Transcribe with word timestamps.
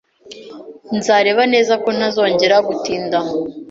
Nzareba 0.97 1.43
neza 1.53 1.73
ko 1.83 1.89
ntazongera 1.97 2.57
gutinda 2.67 3.17